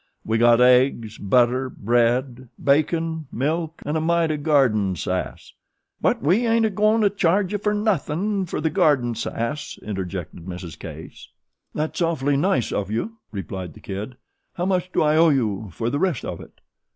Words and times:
"We 0.25 0.39
got 0.39 0.59
eggs, 0.59 1.19
butter, 1.19 1.69
bread, 1.69 2.49
bacon, 2.57 3.27
milk, 3.31 3.83
an' 3.85 3.95
a 3.95 4.01
mite 4.01 4.31
o' 4.31 4.37
garden 4.37 4.95
sass." 4.95 5.53
"But 6.01 6.23
we 6.23 6.47
ain't 6.47 6.73
goin' 6.73 7.01
to 7.01 7.09
charge 7.11 7.53
you 7.53 7.59
nothin' 7.75 8.47
fer 8.47 8.59
the 8.59 8.71
garden 8.71 9.13
sass," 9.13 9.77
interjected 9.83 10.47
Mrs. 10.47 10.79
Case. 10.79 11.27
"That's 11.75 12.01
awfully 12.01 12.35
nice 12.35 12.71
of 12.71 12.89
you," 12.89 13.17
replied 13.31 13.75
The 13.75 13.79
Kid. 13.79 14.15
"How 14.55 14.65
much 14.65 14.91
do 14.91 15.03
I 15.03 15.17
owe 15.17 15.29
you 15.29 15.69
for 15.71 15.91
the 15.91 15.99
rest 15.99 16.25
of 16.25 16.41
it?" 16.41 16.61